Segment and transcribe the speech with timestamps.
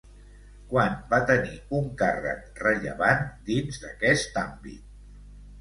[0.71, 4.91] Quan va tenir un càrrec rellevant dins d'aquest àmbit?